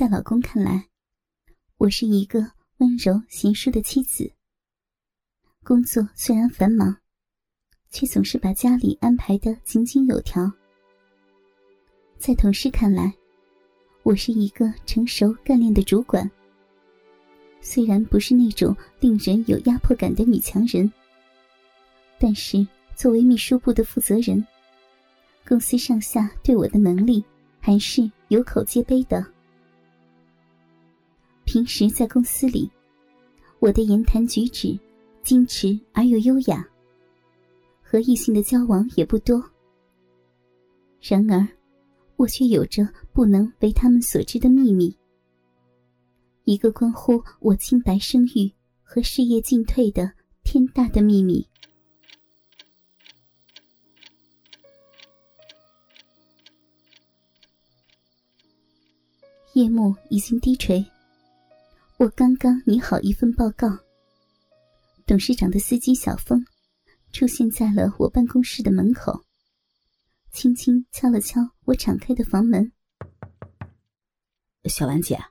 [0.00, 0.88] 在老公看来，
[1.76, 2.40] 我是一个
[2.78, 4.32] 温柔贤淑的妻子。
[5.62, 6.96] 工作虽然繁忙，
[7.90, 10.50] 却总是把家里安排的井井有条。
[12.16, 13.12] 在同事看来，
[14.02, 16.30] 我是一个成熟干练的主管。
[17.60, 20.90] 虽然不是那种令人有压迫感的女强人，
[22.18, 24.42] 但是作为秘书部的负责人，
[25.46, 27.22] 公司上下对我的能力
[27.60, 29.22] 还是有口皆碑的。
[31.52, 32.70] 平时在公司里，
[33.58, 34.78] 我的言谈举止
[35.24, 36.64] 矜持而又优雅，
[37.82, 39.42] 和异性的交往也不多。
[41.00, 41.44] 然而，
[42.14, 44.96] 我却有着不能为他们所知的秘密。
[46.44, 48.52] 一个关乎我清白声誉
[48.84, 50.08] 和事业进退的
[50.44, 51.44] 天大的秘密。
[59.54, 60.86] 夜幕已经低垂，
[62.00, 63.68] 我刚刚拟好一份报告。
[65.04, 66.42] 董事长的司机小峰
[67.12, 69.22] 出现在了我办公室的门口，
[70.32, 72.72] 轻轻敲了敲我敞开的房门。
[74.64, 75.22] 小兰姐。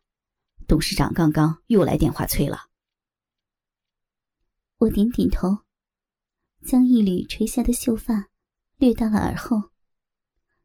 [0.68, 2.68] 董事长刚刚又来电话催了。
[4.78, 5.58] 我点点头，
[6.64, 8.30] 将一缕垂下的秀发
[8.78, 9.72] 掠到了耳后，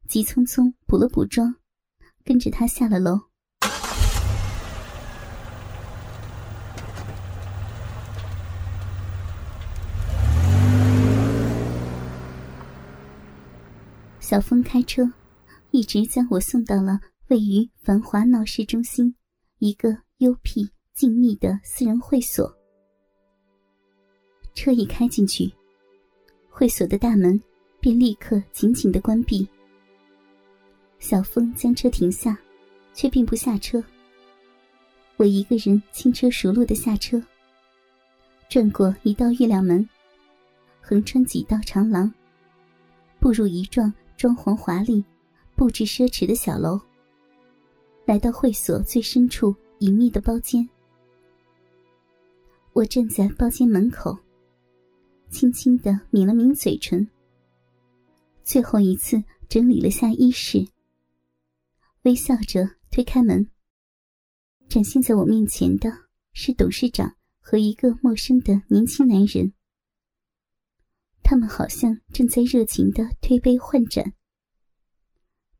[0.06, 1.56] 急匆匆补了补妆，
[2.22, 3.18] 跟着他下了楼。
[14.24, 15.06] 小峰开车，
[15.70, 19.14] 一直将我送到了位于繁华闹市中心。
[19.58, 22.50] 一个幽僻静谧的私人会所，
[24.54, 25.52] 车一开进去，
[26.48, 27.38] 会所的大门
[27.80, 29.46] 便立刻紧紧的关闭。
[30.98, 32.34] 小峰将车停下，
[32.94, 33.84] 却并不下车。
[35.18, 37.22] 我一个人轻车熟路的下车，
[38.48, 39.86] 转过一道月亮门，
[40.80, 42.10] 横穿几道长廊，
[43.20, 45.04] 步入一幢装潢华丽、
[45.56, 46.80] 布置奢侈的小楼。
[48.06, 50.68] 来到会所最深处隐秘的包间，
[52.74, 54.18] 我站在包间门口，
[55.30, 57.08] 轻轻的抿了抿嘴唇，
[58.42, 60.66] 最后一次整理了下衣饰，
[62.02, 63.48] 微笑着推开门。
[64.68, 65.90] 展现在我面前的
[66.34, 69.52] 是董事长和一个陌生的年轻男人，
[71.24, 74.12] 他们好像正在热情的推杯换盏。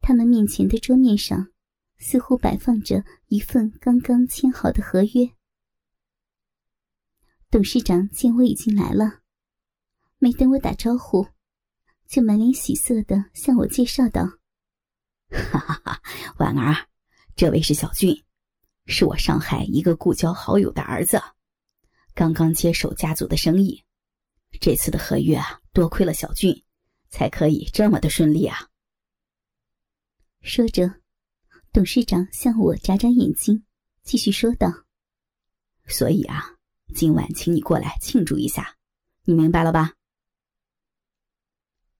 [0.01, 1.49] 他们面前的桌面上。
[1.97, 5.31] 似乎摆放着一份刚刚签好的合约。
[7.51, 9.21] 董事长见我已经来了，
[10.19, 11.29] 没等我打招呼，
[12.07, 14.25] 就满脸喜色的向我介绍道
[15.31, 16.03] ：“哈哈哈，
[16.39, 16.89] 婉儿，
[17.37, 18.25] 这位是小俊，
[18.87, 21.23] 是我上海一个故交好友的儿子，
[22.13, 23.83] 刚刚接手家族的生意。
[24.61, 26.65] 这次的合约啊，多亏了小俊，
[27.09, 28.69] 才可以这么的顺利啊。”
[30.43, 31.01] 说着。
[31.73, 33.65] 董事长向我眨眨眼睛，
[34.05, 34.69] 继续说道
[35.91, 36.55] ：“所以啊，
[36.95, 38.77] 今晚请你过来庆祝一下，
[39.25, 39.93] 你明白了吧？”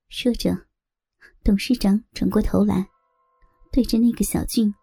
[0.07, 0.67] 说着，
[1.43, 2.87] 董事长转过头来，
[3.73, 4.73] 对着那个小俊，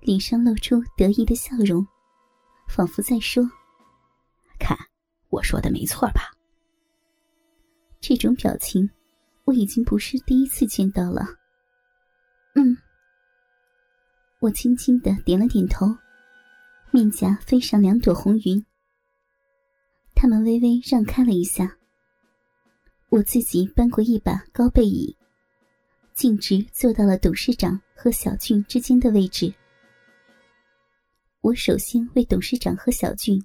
[0.00, 1.86] 脸上露出得意的笑容，
[2.70, 3.44] 仿佛在说
[4.58, 4.74] ：“看，
[5.28, 6.32] 我说的没错吧？”
[8.00, 8.88] 这种表情，
[9.44, 11.26] 我已经不是第一次见到了。
[12.54, 12.76] 嗯。
[14.40, 15.86] 我轻轻的点了点头，
[16.90, 18.64] 面颊飞上两朵红云。
[20.14, 21.78] 他们微微让开了一下，
[23.08, 25.16] 我自己搬过一把高背椅，
[26.14, 29.52] 径直坐到了董事长和小俊之间的位置。
[31.40, 33.42] 我首先为董事长和小俊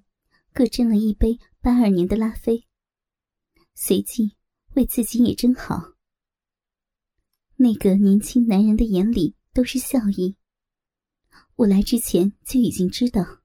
[0.54, 2.66] 各斟了一杯八二年的拉菲，
[3.76, 4.36] 随即
[4.76, 5.94] 为自己也真好。
[7.56, 10.36] 那个年轻男人的眼里都是笑意。
[11.56, 13.42] 我来之前就已经知道，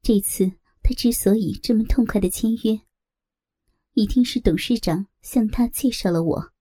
[0.00, 0.52] 这次
[0.82, 2.80] 他之所以这么痛快的签约，
[3.92, 6.52] 一定是董事长向他介绍了我。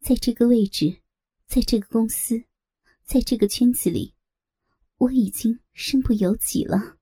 [0.00, 1.00] 在这个位置，
[1.46, 2.44] 在这个公司，
[3.04, 4.14] 在这个圈子里，
[4.98, 6.98] 我已经身不由己了。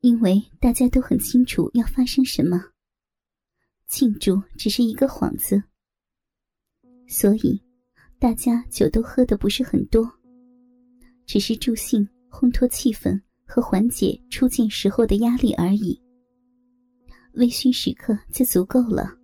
[0.00, 2.72] 因为大家都很清楚要发生什么，
[3.88, 5.62] 庆祝只是一个幌子，
[7.06, 7.62] 所以。
[8.18, 10.10] 大家酒都喝的不是很多，
[11.26, 16.00] 只是助兴、烘托气氛和缓解出境时候的压力而已。
[17.34, 19.14] 微醺时刻就足够了。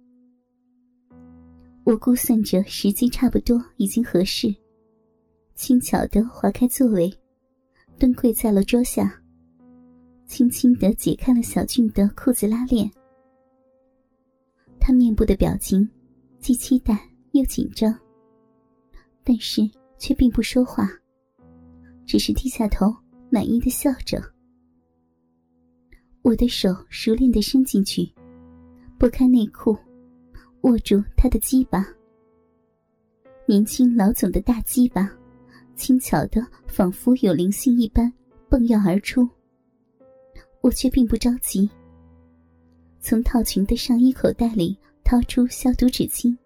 [1.85, 4.55] 我估算着时机差不多已经合适，
[5.55, 7.11] 轻巧的划开座位，
[7.99, 9.23] 蹲跪在了桌下，
[10.27, 12.89] 轻轻的解开了小俊的裤子拉链。
[14.85, 15.89] 他面部的表情
[16.41, 16.99] 既期待
[17.31, 17.97] 又紧张，
[19.23, 19.63] 但是
[19.97, 20.91] 却并不说话，
[22.05, 22.93] 只是低下头，
[23.31, 24.21] 满意的笑着。
[26.23, 28.13] 我的手熟练的伸进去，
[28.99, 29.79] 拨开内裤，
[30.63, 31.87] 握住他的鸡巴。
[33.47, 35.09] 年轻老总的大鸡巴，
[35.77, 38.13] 轻巧的仿佛有灵性一般
[38.49, 39.29] 蹦跃而出。
[40.61, 41.71] 我却并不着急。
[43.03, 46.39] 从套裙的上衣口袋里掏出消毒纸巾，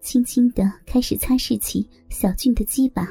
[0.00, 3.06] 轻轻的开始擦拭起小俊的鸡巴。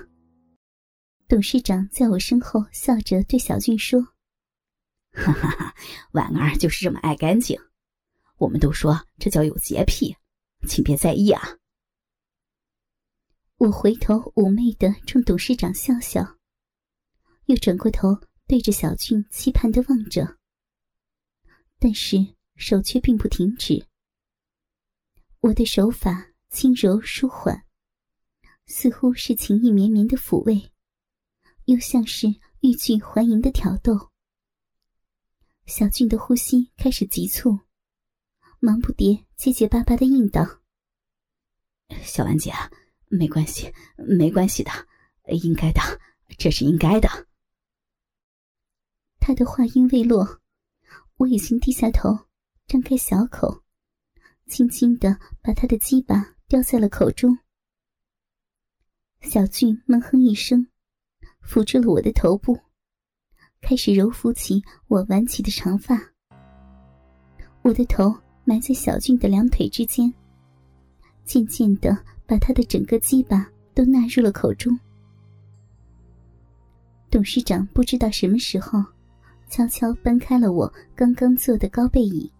[1.30, 4.02] 董事长在我身后笑着对小俊说
[5.16, 5.74] ：“哈哈哈，
[6.12, 7.58] 婉儿就是这么爱干净，
[8.38, 10.14] 我们都说这叫有洁癖，
[10.68, 11.42] 请别在意啊。”
[13.58, 16.36] 我回头妩媚的冲董事长笑笑，
[17.46, 18.10] 又转过头
[18.46, 20.38] 对着小俊期盼的望着。
[21.86, 22.18] 但是
[22.56, 23.86] 手却并不停止。
[25.42, 27.64] 我的手法轻柔舒缓，
[28.66, 30.72] 似乎是情意绵绵的抚慰，
[31.66, 32.26] 又像是
[32.62, 34.10] 欲拒还迎的挑逗。
[35.68, 37.60] 小俊的呼吸开始急促，
[38.60, 40.64] 忙不迭结结巴巴的应道
[42.02, 42.52] ：“小婉姐，
[43.10, 44.72] 没关系，没关系的，
[45.28, 45.82] 应该的，
[46.40, 47.28] 这是应该的。”
[49.22, 50.42] 他的话音未落。
[51.17, 52.09] 我已经低下头，
[52.67, 53.63] 张开小口，
[54.47, 57.38] 轻轻的把他的鸡巴叼在了口中。
[59.21, 60.67] 小俊闷哼一声，
[61.39, 62.59] 扶住了我的头部，
[63.62, 65.97] 开始揉抚起我挽起的长发。
[67.62, 68.13] 我的头
[68.44, 70.13] 埋在小俊的两腿之间，
[71.23, 71.97] 渐渐的
[72.27, 74.77] 把他的整个鸡巴都纳入了口中。
[77.09, 78.94] 董事长不知道什么时候。
[79.47, 82.31] 悄悄搬开了我刚刚坐的高背椅，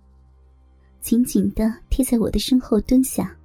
[1.00, 3.36] 紧紧的贴在我的身后蹲下，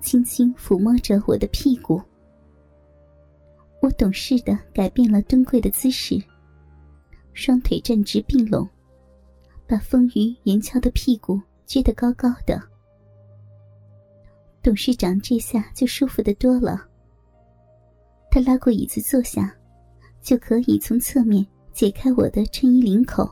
[0.00, 2.00] 轻轻抚摸着我的屁股。
[3.80, 6.22] 我懂事的改变了蹲跪的姿势，
[7.32, 8.68] 双腿站直并拢，
[9.66, 12.60] 把丰腴圆翘的屁股撅得高高的。
[14.62, 16.86] 董事长这下就舒服的多了。
[18.30, 19.54] 他拉过椅子坐下，
[20.20, 21.46] 就可以从侧面。
[21.80, 23.26] 解开我的衬衣领口，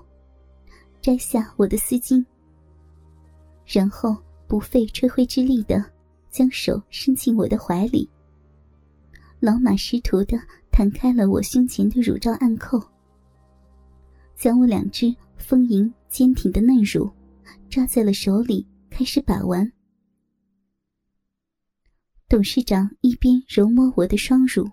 [1.03, 2.25] 摘下我的丝巾，
[3.67, 4.17] 然后
[4.47, 5.85] 不费吹灰之力的
[6.31, 8.09] 将手伸进我的怀里，
[9.39, 10.39] 老马识途的
[10.71, 12.81] 弹开了我胸前的乳罩暗扣，
[14.35, 17.07] 将我两只丰盈坚挺的嫩乳
[17.69, 19.71] 抓在了手里，开始把玩。
[22.31, 24.67] 董事长一边揉摸我的双乳，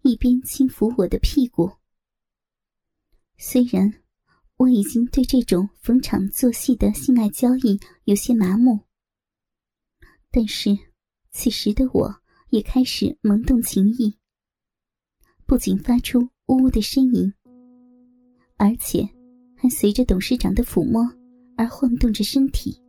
[0.00, 1.70] 一边轻抚我的屁股。
[3.36, 3.92] 虽然
[4.56, 8.80] 我已经对这种逢场作戏的性爱交易有些麻木，
[10.30, 10.70] 但是
[11.32, 12.14] 此时的我
[12.50, 14.16] 也开始萌动情意，
[15.46, 17.32] 不仅发出呜呜的呻吟，
[18.56, 19.08] 而且
[19.56, 21.02] 还随着董事长的抚摸
[21.56, 22.80] 而晃动着身体。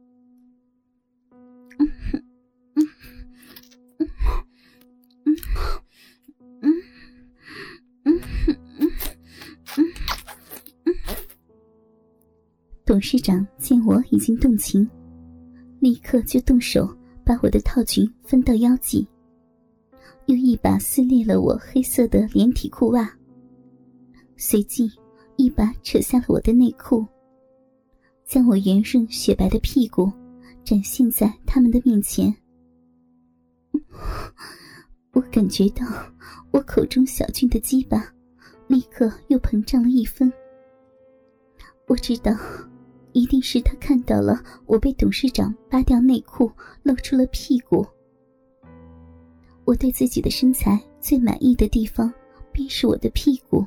[1.78, 2.25] 嗯 哼
[12.96, 14.90] 董事长见我已经动情，
[15.82, 16.88] 立刻就动手
[17.26, 19.06] 把我的套裙分到腰际，
[20.28, 23.14] 又一把撕裂了我黑色的连体裤袜，
[24.38, 24.90] 随即
[25.36, 27.06] 一把扯下了我的内裤，
[28.24, 30.10] 将我圆润雪白的屁股
[30.64, 32.34] 展现在他们的面前。
[35.12, 35.86] 我感觉到
[36.52, 38.10] 我口中小俊的鸡巴
[38.68, 40.32] 立刻又膨胀了一分，
[41.88, 42.32] 我知道。
[43.16, 46.52] 一定是他看到了我被董事长扒掉内裤，
[46.84, 47.88] 露出了屁股。
[49.64, 52.14] 我对自己的身材最满意的地方，
[52.52, 53.66] 便是我的屁股。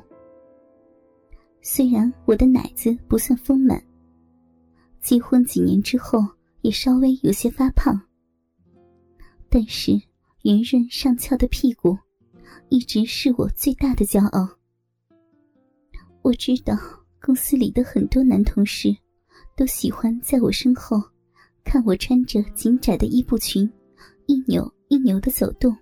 [1.63, 3.83] 虽然我的奶子不算丰满，
[5.01, 6.19] 结婚几年之后
[6.61, 7.99] 也稍微有些发胖，
[9.49, 9.99] 但是
[10.43, 11.97] 圆润上翘的屁股，
[12.69, 14.47] 一直是我最大的骄傲。
[16.21, 16.77] 我知道
[17.19, 18.95] 公司里的很多男同事。
[19.59, 20.97] 都喜欢在我身后，
[21.65, 23.69] 看我穿着紧窄的衣布裙，
[24.25, 25.75] 一扭一扭的走动。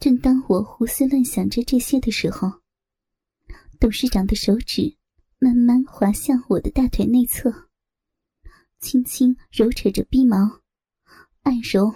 [0.00, 2.50] 正当我胡思乱想着这些的时候，
[3.78, 4.96] 董事长的手指
[5.38, 7.68] 慢慢滑向我的大腿内侧，
[8.78, 10.62] 轻轻揉扯着逼毛，
[11.42, 11.94] 按揉，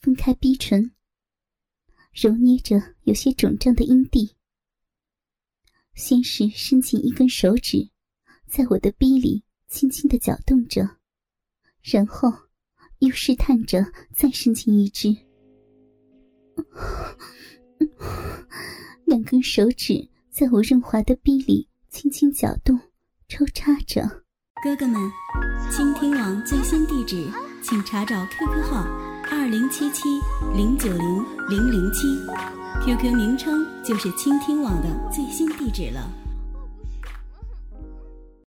[0.00, 0.92] 分开逼唇，
[2.12, 4.36] 揉捏着有些肿胀的阴蒂。
[5.96, 7.90] 先是伸进一根手指，
[8.50, 10.96] 在我的逼里轻轻的搅动着，
[11.82, 12.28] 然后
[12.98, 15.16] 又试探着再伸进一只。
[19.04, 22.76] 两根手指在我润滑的逼里轻轻搅动、
[23.28, 24.02] 抽插着。
[24.64, 25.00] 哥哥们，
[25.70, 27.24] 倾听网最新地址，
[27.62, 28.82] 请查找 QQ 号
[29.30, 30.08] 二零七七
[30.56, 32.08] 零九零零零七。
[32.84, 36.19] QQ 名称就是倾听网的最新地址了。